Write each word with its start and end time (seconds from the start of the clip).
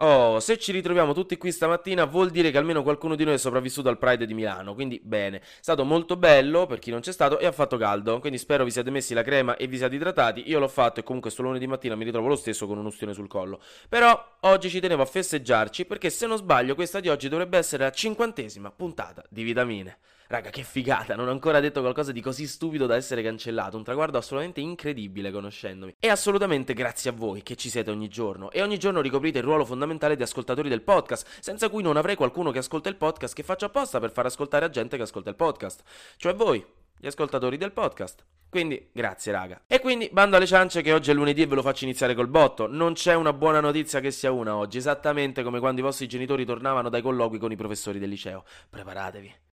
Oh, 0.00 0.38
se 0.38 0.58
ci 0.58 0.70
ritroviamo 0.70 1.12
tutti 1.12 1.36
qui 1.36 1.50
stamattina 1.50 2.04
vuol 2.04 2.30
dire 2.30 2.52
che 2.52 2.58
almeno 2.58 2.84
qualcuno 2.84 3.16
di 3.16 3.24
noi 3.24 3.34
è 3.34 3.36
sopravvissuto 3.36 3.88
al 3.88 3.98
Pride 3.98 4.26
di 4.26 4.34
Milano, 4.34 4.72
quindi 4.74 5.00
bene. 5.02 5.38
È 5.38 5.42
stato 5.58 5.84
molto 5.84 6.16
bello 6.16 6.66
per 6.66 6.78
chi 6.78 6.92
non 6.92 7.00
c'è 7.00 7.10
stato 7.10 7.40
e 7.40 7.46
ha 7.46 7.50
fatto 7.50 7.76
caldo, 7.76 8.20
quindi 8.20 8.38
spero 8.38 8.62
vi 8.62 8.70
siate 8.70 8.90
messi 8.90 9.12
la 9.12 9.22
crema 9.22 9.56
e 9.56 9.66
vi 9.66 9.76
siate 9.76 9.96
idratati. 9.96 10.48
Io 10.48 10.60
l'ho 10.60 10.68
fatto 10.68 11.00
e 11.00 11.02
comunque 11.02 11.32
sto 11.32 11.42
lunedì 11.42 11.66
mattina 11.66 11.96
mi 11.96 12.04
ritrovo 12.04 12.28
lo 12.28 12.36
stesso 12.36 12.68
con 12.68 12.78
un'ustione 12.78 13.12
sul 13.12 13.26
collo. 13.26 13.60
Però 13.88 14.36
oggi 14.42 14.70
ci 14.70 14.78
tenevo 14.78 15.02
a 15.02 15.06
festeggiarci 15.06 15.84
perché 15.84 16.10
se 16.10 16.28
non 16.28 16.36
sbaglio 16.36 16.76
questa 16.76 17.00
di 17.00 17.08
oggi 17.08 17.28
dovrebbe 17.28 17.58
essere 17.58 17.82
la 17.82 17.90
cinquantesima 17.90 18.70
puntata 18.70 19.24
di 19.28 19.42
Vitamine. 19.42 19.98
Raga, 20.30 20.50
che 20.50 20.62
figata, 20.62 21.16
non 21.16 21.26
ho 21.26 21.30
ancora 21.30 21.58
detto 21.58 21.80
qualcosa 21.80 22.12
di 22.12 22.20
così 22.20 22.46
stupido 22.46 22.84
da 22.84 22.96
essere 22.96 23.22
cancellato, 23.22 23.78
un 23.78 23.82
traguardo 23.82 24.18
assolutamente 24.18 24.60
incredibile 24.60 25.30
conoscendomi. 25.30 25.96
E 25.98 26.08
assolutamente 26.10 26.74
grazie 26.74 27.08
a 27.08 27.14
voi 27.14 27.42
che 27.42 27.56
ci 27.56 27.70
siete 27.70 27.90
ogni 27.90 28.08
giorno 28.08 28.50
e 28.50 28.60
ogni 28.60 28.76
giorno 28.78 29.00
ricoprite 29.00 29.38
il 29.38 29.44
ruolo 29.44 29.64
fondamentale 29.64 30.16
di 30.16 30.22
ascoltatori 30.22 30.68
del 30.68 30.82
podcast, 30.82 31.26
senza 31.40 31.70
cui 31.70 31.82
non 31.82 31.96
avrei 31.96 32.14
qualcuno 32.14 32.50
che 32.50 32.58
ascolta 32.58 32.90
il 32.90 32.96
podcast 32.96 33.34
che 33.34 33.42
faccio 33.42 33.64
apposta 33.64 34.00
per 34.00 34.12
far 34.12 34.26
ascoltare 34.26 34.66
a 34.66 34.68
gente 34.68 34.98
che 34.98 35.04
ascolta 35.04 35.30
il 35.30 35.36
podcast, 35.36 35.82
cioè 36.18 36.34
voi, 36.34 36.62
gli 36.98 37.06
ascoltatori 37.06 37.56
del 37.56 37.72
podcast. 37.72 38.22
Quindi, 38.50 38.90
grazie 38.92 39.32
raga. 39.32 39.62
E 39.66 39.80
quindi, 39.80 40.10
bando 40.12 40.36
alle 40.36 40.46
ciance 40.46 40.82
che 40.82 40.92
oggi 40.92 41.10
è 41.10 41.14
lunedì 41.14 41.40
e 41.40 41.46
ve 41.46 41.54
lo 41.54 41.62
faccio 41.62 41.84
iniziare 41.84 42.14
col 42.14 42.28
botto. 42.28 42.66
Non 42.66 42.92
c'è 42.92 43.14
una 43.14 43.32
buona 43.32 43.60
notizia 43.60 44.00
che 44.00 44.10
sia 44.10 44.30
una 44.30 44.56
oggi, 44.56 44.76
esattamente 44.76 45.42
come 45.42 45.58
quando 45.58 45.80
i 45.80 45.84
vostri 45.84 46.06
genitori 46.06 46.44
tornavano 46.44 46.90
dai 46.90 47.00
colloqui 47.00 47.38
con 47.38 47.50
i 47.50 47.56
professori 47.56 47.98
del 47.98 48.10
liceo. 48.10 48.44
Preparatevi. 48.68 49.47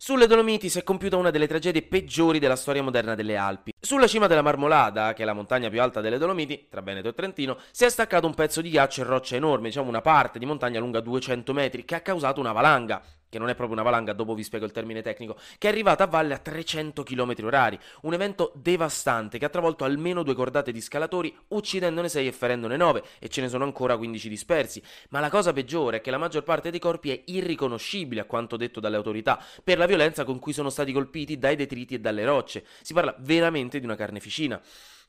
Sulle 0.00 0.28
Dolomiti 0.28 0.68
si 0.68 0.78
è 0.78 0.84
compiuta 0.84 1.16
una 1.16 1.30
delle 1.30 1.48
tragedie 1.48 1.82
peggiori 1.82 2.38
della 2.38 2.54
storia 2.54 2.84
moderna 2.84 3.16
delle 3.16 3.36
Alpi. 3.36 3.74
Sulla 3.80 4.08
cima 4.08 4.26
della 4.26 4.42
Marmolada, 4.42 5.12
che 5.12 5.22
è 5.22 5.24
la 5.24 5.34
montagna 5.34 5.70
più 5.70 5.80
alta 5.80 6.00
delle 6.00 6.18
Dolomiti, 6.18 6.66
tra 6.68 6.80
Veneto 6.80 7.10
e 7.10 7.14
Trentino, 7.14 7.58
si 7.70 7.84
è 7.84 7.88
staccato 7.88 8.26
un 8.26 8.34
pezzo 8.34 8.60
di 8.60 8.70
ghiaccio 8.70 9.02
e 9.02 9.04
roccia 9.04 9.36
enorme, 9.36 9.68
diciamo 9.68 9.88
una 9.88 10.00
parte 10.00 10.40
di 10.40 10.46
montagna 10.46 10.80
lunga 10.80 10.98
200 10.98 11.52
metri, 11.52 11.84
che 11.84 11.94
ha 11.94 12.00
causato 12.00 12.40
una 12.40 12.50
valanga 12.50 13.00
che 13.28 13.38
non 13.38 13.48
è 13.48 13.54
proprio 13.54 13.74
una 13.74 13.84
valanga, 13.84 14.12
dopo 14.12 14.34
vi 14.34 14.42
spiego 14.42 14.64
il 14.64 14.72
termine 14.72 15.02
tecnico, 15.02 15.36
che 15.58 15.68
è 15.68 15.70
arrivata 15.70 16.04
a 16.04 16.06
valle 16.06 16.34
a 16.34 16.38
300 16.38 17.02
km 17.02 17.34
h 17.50 17.78
un 18.02 18.14
evento 18.14 18.52
devastante 18.54 19.38
che 19.38 19.44
ha 19.44 19.50
travolto 19.50 19.84
almeno 19.84 20.22
due 20.22 20.34
cordate 20.34 20.72
di 20.72 20.80
scalatori, 20.80 21.36
uccidendone 21.48 22.08
6 22.08 22.26
e 22.26 22.32
ferendone 22.32 22.76
9, 22.76 23.02
e 23.18 23.28
ce 23.28 23.40
ne 23.40 23.48
sono 23.48 23.64
ancora 23.64 23.96
15 23.96 24.28
dispersi. 24.28 24.82
Ma 25.10 25.20
la 25.20 25.28
cosa 25.28 25.52
peggiore 25.52 25.98
è 25.98 26.00
che 26.00 26.10
la 26.10 26.18
maggior 26.18 26.42
parte 26.42 26.70
dei 26.70 26.80
corpi 26.80 27.10
è 27.10 27.22
irriconoscibile, 27.26 28.22
a 28.22 28.24
quanto 28.24 28.56
detto 28.56 28.80
dalle 28.80 28.96
autorità, 28.96 29.42
per 29.62 29.78
la 29.78 29.86
violenza 29.86 30.24
con 30.24 30.38
cui 30.38 30.52
sono 30.52 30.70
stati 30.70 30.92
colpiti 30.92 31.38
dai 31.38 31.56
detriti 31.56 31.94
e 31.94 32.00
dalle 32.00 32.24
rocce. 32.24 32.64
Si 32.80 32.94
parla 32.94 33.14
veramente 33.18 33.67
di 33.76 33.84
una 33.84 33.96
carneficina. 33.96 34.58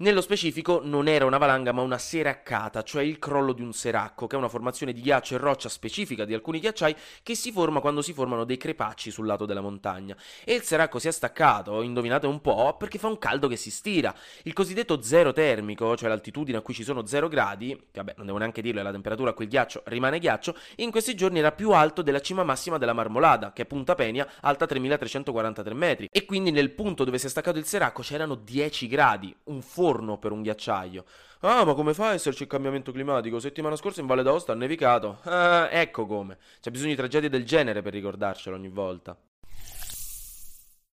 Nello 0.02 0.22
specifico 0.22 0.80
non 0.82 1.10
era 1.10 1.26
una 1.26 1.38
valanga 1.38 1.74
ma 1.74 1.82
una 1.82 1.98
seraccata, 1.98 2.84
cioè 2.84 3.04
il 3.04 3.20
crollo 3.20 3.52
di 3.52 3.62
un 3.62 3.74
seracco, 3.74 4.28
che 4.28 4.38
è 4.38 4.40
una 4.40 4.48
formazione 4.48 4.94
di 4.94 5.02
ghiaccio 5.02 5.36
e 5.36 5.40
roccia 5.40 5.68
specifica 5.68 6.24
di 6.24 6.34
alcuni 6.34 6.62
ghiacciai 6.62 6.96
che 7.22 7.36
si 7.36 7.52
forma 7.52 7.82
quando 7.82 8.02
si 8.02 8.14
formano 8.14 8.46
dei 8.46 8.56
crepacci 8.56 9.12
sul 9.12 9.26
lato 9.26 9.46
della 9.46 9.60
montagna. 9.60 10.16
E 10.46 10.54
il 10.54 10.62
seracco 10.62 11.00
si 11.00 11.10
è 11.10 11.12
staccato, 11.12 11.82
indovinate 11.82 12.28
un 12.28 12.40
po', 12.40 12.78
perché 12.78 12.98
fa 12.98 13.08
un 13.08 13.18
caldo 13.18 13.50
che 13.50 13.58
si 13.58 13.70
stira. 13.70 14.16
Il 14.44 14.54
cosiddetto 14.54 15.02
zero 15.02 15.34
termico, 15.34 15.98
cioè 15.98 16.08
l'altitudine 16.08 16.60
a 16.60 16.62
cui 16.62 16.74
ci 16.74 16.86
sono 16.86 17.06
0 17.06 17.28
gradi, 17.28 17.78
vabbè 17.94 18.14
non 18.16 18.26
devo 18.26 18.38
neanche 18.38 18.62
dirlo, 18.62 18.80
è 18.80 18.84
la 18.84 18.92
temperatura 18.92 19.32
a 19.32 19.34
cui 19.34 19.44
il 19.44 19.52
ghiaccio 19.52 19.82
rimane 19.88 20.20
ghiaccio, 20.20 20.56
in 20.78 20.92
questi 20.92 21.14
giorni 21.14 21.40
era 21.40 21.52
più 21.52 21.72
alto 21.72 22.02
della 22.04 22.22
cima 22.22 22.46
massima 22.46 22.78
della 22.78 22.94
Marmolada, 22.94 23.52
che 23.52 23.64
è 23.64 23.66
Punta 23.66 23.96
Penia, 23.96 24.26
alta 24.44 24.66
3343 24.66 25.74
metri. 25.74 26.08
E 26.10 26.24
quindi 26.24 26.52
nel 26.52 26.72
punto 26.72 27.04
dove 27.04 27.18
si 27.18 27.26
è 27.26 27.30
staccato 27.30 27.58
il 27.58 27.66
seracco 27.66 28.02
c'erano 28.02 28.36
10 28.36 28.88
gradi, 28.88 29.36
un 29.44 29.62
forno 29.62 29.88
forno 29.90 30.20
per 30.20 30.32
un 30.32 30.44
ghiacciaio. 30.44 31.04
Ah, 31.42 31.66
ma 31.66 31.74
come 31.74 31.94
fa 31.96 32.10
a 32.10 32.14
esserci 32.14 32.44
il 32.44 32.50
cambiamento 32.50 32.92
climatico? 32.92 33.40
Settimana 33.40 33.76
scorsa 33.76 34.02
in 34.02 34.08
Valle 34.08 34.24
d'Aosta 34.24 34.52
ha 34.52 34.56
nevicato. 34.56 35.20
Ah, 35.24 35.70
ecco 35.72 36.06
come. 36.06 36.38
C'è 36.62 36.70
bisogno 36.70 36.92
di 36.92 36.96
tragedie 36.96 37.30
del 37.30 37.46
genere 37.46 37.82
per 37.82 37.94
ricordarcelo 37.94 38.56
ogni 38.56 38.70
volta. 38.70 39.18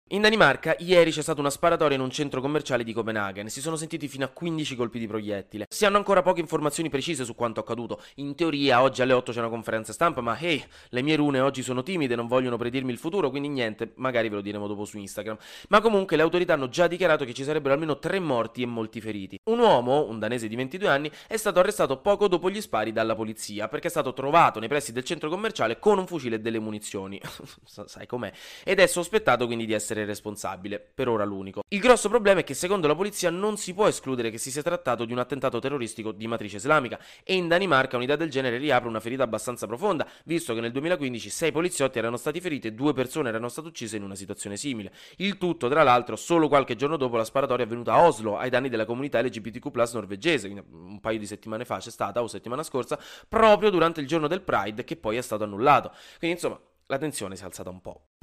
In 0.10 0.22
Danimarca, 0.22 0.76
ieri 0.78 1.10
c'è 1.10 1.24
stata 1.24 1.40
una 1.40 1.50
sparatoria 1.50 1.96
in 1.96 2.04
un 2.04 2.12
centro 2.12 2.40
commerciale 2.40 2.84
di 2.84 2.94
Copenaghen. 2.94 3.50
Si 3.50 3.60
sono 3.60 3.76
sentiti 3.76 4.08
fino 4.08 4.24
a 4.24 4.28
15 4.28 4.76
colpi 4.76 5.00
di 5.00 5.08
proiettile. 5.08 5.66
Si 5.68 5.84
hanno 5.84 5.98
ancora 5.98 6.22
poche 6.22 6.42
informazioni 6.42 6.90
precise 6.90 7.26
su 7.26 7.34
quanto 7.34 7.60
accaduto. 7.60 8.00
In 8.18 8.36
teoria, 8.36 8.84
oggi 8.84 9.02
alle 9.02 9.14
8 9.14 9.32
c'è 9.32 9.40
una 9.40 9.50
conferenza 9.50 9.94
stampa, 9.94 10.22
ma 10.22 10.38
hey, 10.38 10.64
le 10.90 11.02
mie 11.02 11.16
rune 11.16 11.40
oggi 11.40 11.64
sono 11.64 11.82
timide, 11.82 12.14
non 12.14 12.28
vogliono 12.28 12.56
predirmi 12.56 12.92
il 12.92 13.00
futuro, 13.00 13.32
quindi 13.32 13.48
niente, 13.48 13.94
magari 13.96 14.30
ve 14.30 14.36
lo 14.36 14.42
diremo 14.42 14.68
dopo 14.68 14.86
su 14.86 15.00
Instagram. 15.00 15.38
Ma 15.70 15.82
comunque 15.82 16.16
le 16.18 16.22
autorità 16.22 16.54
hanno 16.54 16.70
già 16.70 16.86
dichiarato 16.86 17.26
che 17.26 17.34
ci 17.34 17.44
sarebbero 17.44 17.74
almeno 17.74 17.98
3 17.98 18.20
morti 18.20 18.62
e 18.62 18.68
molti 18.68 19.02
feriti. 19.02 19.40
Un 19.46 19.58
uomo, 19.58 20.06
un 20.08 20.20
danese 20.20 20.48
di 20.48 20.56
22 20.56 20.88
anni, 20.88 21.12
è 21.26 21.36
stato 21.36 21.58
arrestato 21.58 21.98
poco 21.98 22.28
dopo 22.28 22.52
gli 22.52 22.62
spari 22.62 22.92
dalla 22.92 23.16
polizia 23.16 23.68
perché 23.68 23.88
è 23.88 23.90
stato 23.90 24.14
trovato 24.14 24.60
nei 24.60 24.70
pressi 24.70 24.92
del 24.92 25.04
centro 25.04 25.30
commerciale 25.30 25.80
con 25.80 25.98
un 25.98 26.06
fucile 26.06 26.36
e 26.36 26.40
delle 26.42 26.60
munizioni. 26.60 27.20
Sai 27.66 28.06
com'è? 28.06 28.32
Ed 28.64 28.80
è 28.80 28.86
sospettato 28.86 29.48
quindi 29.48 29.66
di 29.66 29.74
essere 29.74 29.94
essere 29.96 30.06
responsabile, 30.06 30.80
per 30.80 31.08
ora 31.08 31.24
l'unico. 31.24 31.64
Il 31.70 31.80
grosso 31.80 32.10
problema 32.10 32.42
è 32.42 32.44
che 32.44 32.54
secondo 32.54 32.88
la 32.88 32.96
polizia 32.96 33.30
non 33.30 33.58
si 33.58 33.74
può 33.74 33.88
escludere 33.88 34.30
che 34.30 34.38
si 34.38 34.52
sia 34.52 34.62
trattato 34.62 35.06
di 35.06 35.14
un 35.14 35.20
attentato 35.20 35.60
terroristico 35.60 36.12
di 36.12 36.28
matrice 36.28 36.58
islamica 36.58 37.00
e 37.24 37.36
in 37.36 37.48
Danimarca 37.48 37.96
un'idea 37.96 38.16
del 38.16 38.30
genere 38.30 38.58
riapre 38.58 38.90
una 38.90 39.00
ferita 39.00 39.24
abbastanza 39.24 39.66
profonda, 39.66 40.08
visto 40.26 40.54
che 40.54 40.60
nel 40.60 40.72
2015 40.72 41.30
sei 41.30 41.52
poliziotti 41.52 41.98
erano 41.98 42.18
stati 42.18 42.42
feriti 42.42 42.68
e 42.68 42.74
due 42.74 42.94
persone 42.94 43.30
erano 43.30 43.48
state 43.48 43.68
uccise 43.68 43.98
in 43.98 44.04
una 44.04 44.16
situazione 44.16 44.58
simile. 44.58 44.92
Il 45.18 45.38
tutto, 45.38 45.70
tra 45.70 45.84
l'altro, 45.84 46.16
solo 46.16 46.48
qualche 46.48 46.76
giorno 46.76 46.98
dopo 46.98 47.18
la 47.18 47.24
sparatoria 47.24 47.66
avvenuta 47.66 47.94
a 47.94 48.06
Oslo, 48.06 48.38
ai 48.38 48.50
danni 48.50 48.70
della 48.70 48.86
comunità 48.86 49.22
LGBTQ 49.22 49.94
norvegese, 49.94 50.50
quindi 50.50 50.66
un 50.72 51.00
paio 51.00 51.20
di 51.20 51.26
settimane 51.26 51.64
fa 51.64 51.78
c'è 51.78 51.92
stata, 51.92 52.22
o 52.22 52.28
settimana 52.28 52.64
scorsa, 52.64 53.00
proprio 53.28 53.70
durante 53.70 54.02
il 54.02 54.08
giorno 54.08 54.28
del 54.28 54.42
Pride, 54.42 54.84
che 54.84 54.96
poi 54.96 55.18
è 55.18 55.22
stato 55.22 55.44
annullato. 55.44 55.92
Quindi 56.18 56.36
insomma, 56.36 56.60
la 56.88 56.98
tensione 56.98 57.36
si 57.36 57.44
è 57.44 57.46
alzata 57.46 57.70
un 57.70 57.82
po'. 57.82 58.15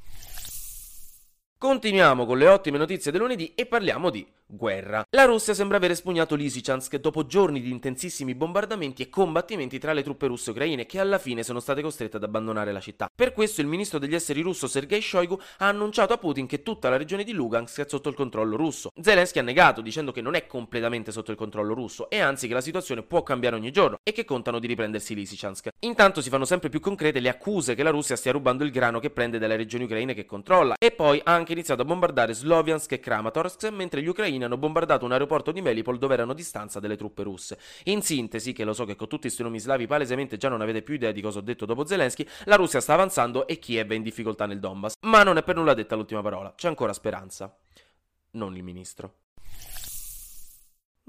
Continuiamo 1.62 2.26
con 2.26 2.38
le 2.38 2.48
ottime 2.48 2.76
notizie 2.76 3.12
del 3.12 3.20
lunedì 3.20 3.52
e 3.54 3.66
parliamo 3.66 4.10
di 4.10 4.26
guerra. 4.52 5.02
La 5.10 5.24
Russia 5.24 5.54
sembra 5.54 5.78
aver 5.78 5.92
espugnato 5.92 6.34
Lysychansk 6.34 6.96
dopo 6.96 7.24
giorni 7.26 7.60
di 7.60 7.70
intensissimi 7.70 8.34
bombardamenti 8.34 9.02
e 9.02 9.08
combattimenti 9.08 9.78
tra 9.78 9.92
le 9.94 10.02
truppe 10.02 10.26
russe 10.26 10.50
e 10.50 10.52
ucraine 10.52 10.86
che 10.86 11.00
alla 11.00 11.18
fine 11.18 11.42
sono 11.42 11.58
state 11.58 11.80
costrette 11.80 12.18
ad 12.18 12.22
abbandonare 12.22 12.72
la 12.72 12.80
città. 12.80 13.08
Per 13.14 13.32
questo 13.32 13.62
il 13.62 13.66
ministro 13.66 13.98
degli 13.98 14.14
esteri 14.14 14.42
russo 14.42 14.66
Sergei 14.66 15.00
Shoigu 15.00 15.38
ha 15.58 15.68
annunciato 15.68 16.12
a 16.12 16.18
Putin 16.18 16.46
che 16.46 16.62
tutta 16.62 16.90
la 16.90 16.96
regione 16.96 17.24
di 17.24 17.32
Lugansk 17.32 17.80
è 17.80 17.88
sotto 17.88 18.10
il 18.10 18.14
controllo 18.14 18.56
russo. 18.56 18.90
Zelensky 19.00 19.38
ha 19.38 19.42
negato 19.42 19.80
dicendo 19.80 20.12
che 20.12 20.20
non 20.20 20.34
è 20.34 20.46
completamente 20.46 21.12
sotto 21.12 21.30
il 21.30 21.36
controllo 21.36 21.72
russo 21.72 22.10
e 22.10 22.20
anzi 22.20 22.46
che 22.46 22.54
la 22.54 22.60
situazione 22.60 23.02
può 23.02 23.22
cambiare 23.22 23.56
ogni 23.56 23.70
giorno 23.70 23.96
e 24.02 24.12
che 24.12 24.24
contano 24.24 24.58
di 24.58 24.66
riprendersi 24.66 25.14
Lysychansk. 25.14 25.68
Intanto 25.80 26.20
si 26.20 26.28
fanno 26.28 26.44
sempre 26.44 26.68
più 26.68 26.80
concrete 26.80 27.20
le 27.20 27.30
accuse 27.30 27.74
che 27.74 27.82
la 27.82 27.90
Russia 27.90 28.16
stia 28.16 28.32
rubando 28.32 28.64
il 28.64 28.70
grano 28.70 29.00
che 29.00 29.10
prende 29.10 29.38
dalle 29.38 29.56
regioni 29.56 29.84
ucraine 29.84 30.14
che 30.14 30.26
controlla 30.26 30.74
e 30.78 30.90
poi 30.90 31.20
ha 31.24 31.32
anche 31.32 31.52
iniziato 31.52 31.82
a 31.82 31.84
bombardare 31.86 32.34
Sloviansk 32.34 32.92
e 32.92 33.00
Kramatorsk 33.00 33.70
mentre 33.70 34.02
gli 34.02 34.08
ucraini 34.08 34.41
ucraini 34.42 34.44
hanno 34.44 34.56
bombardato 34.56 35.04
un 35.04 35.12
aeroporto 35.12 35.52
di 35.52 35.60
Melipol 35.60 35.98
dove 35.98 36.14
erano 36.14 36.32
a 36.32 36.34
distanza 36.34 36.80
delle 36.80 36.96
truppe 36.96 37.22
russe. 37.22 37.58
In 37.84 38.02
sintesi, 38.02 38.52
che 38.52 38.64
lo 38.64 38.72
so 38.72 38.84
che 38.84 38.96
con 38.96 39.08
tutti 39.08 39.22
questi 39.22 39.42
nomi 39.42 39.58
slavi 39.58 39.86
palesemente 39.86 40.36
già 40.36 40.48
non 40.48 40.60
avete 40.60 40.82
più 40.82 40.94
idea 40.94 41.12
di 41.12 41.20
cosa 41.20 41.38
ho 41.38 41.42
detto 41.42 41.64
dopo 41.64 41.86
Zelensky, 41.86 42.26
la 42.44 42.56
Russia 42.56 42.80
sta 42.80 42.94
avanzando 42.94 43.46
e 43.46 43.58
Kiev 43.58 43.90
è 43.90 43.94
in 43.94 44.02
difficoltà 44.02 44.46
nel 44.46 44.60
Donbass. 44.60 44.94
Ma 45.02 45.22
non 45.22 45.36
è 45.36 45.42
per 45.42 45.56
nulla 45.56 45.74
detta 45.74 45.94
l'ultima 45.94 46.22
parola, 46.22 46.52
c'è 46.54 46.68
ancora 46.68 46.92
speranza. 46.92 47.56
Non 48.32 48.56
il 48.56 48.62
ministro. 48.62 49.14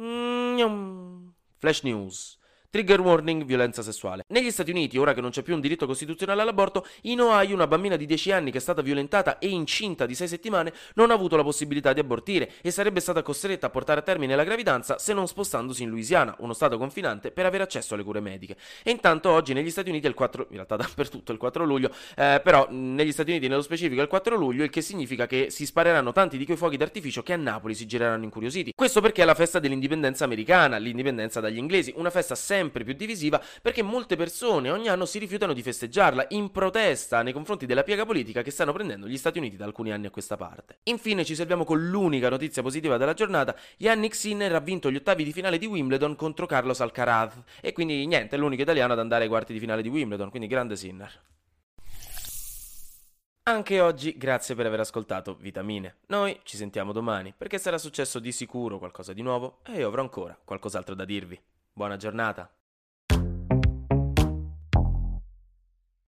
Mm, 0.02 1.30
Flash 1.58 1.84
News. 1.84 2.38
Trigger 2.74 3.02
warning, 3.02 3.44
violenza 3.44 3.84
sessuale. 3.84 4.26
Negli 4.30 4.50
Stati 4.50 4.72
Uniti, 4.72 4.98
ora 4.98 5.14
che 5.14 5.22
non 5.22 5.30
c'è 5.30 5.44
più 5.44 5.54
un 5.54 5.62
diritto 5.62 5.86
costituzionale 5.86 6.42
all'aborto, 6.42 6.88
in 7.02 7.22
Ohio 7.22 7.54
una 7.54 7.68
bambina 7.68 7.96
di 7.98 8.08
10 8.08 8.32
anni 8.32 8.50
che 8.50 8.58
è 8.58 8.62
stata 8.62 8.82
violentata 8.82 9.38
e 9.38 9.48
incinta 9.50 10.08
di 10.08 10.16
6 10.16 10.28
settimane 10.28 10.74
non 10.96 11.12
ha 11.12 11.14
avuto 11.14 11.36
la 11.36 11.44
possibilità 11.44 11.94
di 11.94 12.00
abortire 12.00 12.50
e 12.64 12.72
sarebbe 12.72 13.00
stata 13.00 13.22
costretta 13.22 13.68
a 13.68 13.70
portare 13.70 14.00
a 14.00 14.02
termine 14.02 14.36
la 14.36 14.44
gravidanza 14.44 14.98
se 14.98 15.14
non 15.14 15.28
spostandosi 15.28 15.84
in 15.84 15.90
Louisiana, 15.90 16.36
uno 16.40 16.54
stato 16.54 16.80
confinante, 16.80 17.30
per 17.30 17.46
avere 17.46 17.62
accesso 17.62 17.94
alle 17.94 18.02
cure 18.02 18.22
mediche. 18.22 18.58
E 18.82 18.90
intanto 18.90 19.30
oggi 19.30 19.54
negli 19.54 19.70
Stati 19.70 19.90
Uniti 19.90 20.08
è 20.08 20.10
il 20.10 20.16
4, 20.16 20.48
in 20.50 20.56
realtà 20.56 20.76
dappertutto 20.76 21.32
il 21.32 21.38
4 21.38 21.66
luglio, 21.66 21.92
eh, 22.16 22.42
però 22.44 22.66
negli 22.72 23.12
Stati 23.12 23.30
Uniti 23.30 23.48
nello 23.48 23.62
specifico 23.62 24.00
è 24.00 24.04
il 24.04 24.10
4 24.10 24.36
luglio, 24.36 24.64
il 24.64 24.72
che 24.72 24.82
significa 24.82 25.28
che 25.28 25.52
si 25.52 25.68
spareranno 25.68 26.12
tanti 26.12 26.40
di 26.40 26.46
quei 26.46 26.58
fuochi 26.58 26.78
d'artificio 26.78 27.22
che 27.22 27.34
a 27.34 27.38
Napoli 27.38 27.76
si 27.76 27.86
gireranno 27.86 28.24
incuriositi. 28.24 28.72
Questo 28.76 29.00
perché 29.00 29.22
è 29.22 29.26
la 29.26 29.36
festa 29.36 29.60
dell'indipendenza 29.60 30.24
americana, 30.24 30.78
l'indipendenza 30.78 31.40
dagli 31.40 31.58
inglesi, 31.58 31.94
una 31.98 32.10
festa 32.10 32.34
sempre 32.34 32.62
sempre 32.64 32.84
più 32.84 32.94
divisiva 32.94 33.42
perché 33.62 33.82
molte 33.84 34.16
persone 34.16 34.72
ogni 34.72 34.88
anno 34.88 35.06
si 35.06 35.20
rifiutano 35.20 35.54
di 35.54 35.62
festeggiarla 35.62 36.28
in 36.30 36.52
protesta 36.52 37.22
nei 37.22 37.34
confronti 37.34 37.66
della 37.66 37.84
piega 37.84 38.06
politica 38.06 38.42
che 38.42 38.52
stanno 38.52 38.74
prendendo 38.74 39.08
gli 39.08 39.18
Stati 39.18 39.38
Uniti 39.38 39.58
da 39.58 39.66
alcuni 39.66 39.92
anni 39.92 40.08
a 40.08 40.12
questa 40.12 40.38
parte. 40.38 40.80
Infine 40.84 41.26
ci 41.26 41.36
serviamo 41.36 41.66
con 41.66 41.90
l'unica 41.90 42.30
notizia 42.30 42.62
positiva 42.62 42.98
della 42.98 43.14
giornata, 43.14 43.56
Yannick 43.78 44.16
Sinner 44.16 44.56
ha 44.56 44.60
vinto 44.60 44.90
gli 44.90 44.96
ottavi 44.96 45.24
di 45.24 45.34
finale 45.34 45.58
di 45.58 45.66
Wimbledon 45.66 46.16
contro 46.16 46.46
Carlos 46.46 46.80
Alcaraz 46.80 47.36
e 47.62 47.74
quindi 47.74 48.06
niente, 48.06 48.36
è 48.36 48.40
l'unico 48.40 48.62
italiano 48.62 48.94
ad 48.94 49.00
andare 49.00 49.24
ai 49.24 49.30
quarti 49.30 49.54
di 49.54 49.60
finale 49.60 49.82
di 49.82 49.90
Wimbledon, 49.90 50.30
quindi 50.30 50.48
grande 50.48 50.76
Sinner. 50.76 51.22
Anche 53.46 53.82
oggi 53.82 54.18
grazie 54.18 54.56
per 54.56 54.68
aver 54.68 54.80
ascoltato 54.80 55.36
Vitamine. 55.36 55.98
Noi 56.08 56.40
ci 56.44 56.56
sentiamo 56.56 56.94
domani 56.94 57.34
perché 57.38 57.58
sarà 57.58 57.78
successo 57.78 58.20
di 58.20 58.32
sicuro 58.32 58.78
qualcosa 58.78 59.12
di 59.12 59.22
nuovo 59.22 59.60
e 59.66 59.80
io 59.80 59.88
avrò 59.88 60.02
ancora 60.02 60.38
qualcos'altro 60.42 60.96
da 60.96 61.04
dirvi. 61.04 61.38
Buona 61.74 61.98
giornata. 61.98 62.50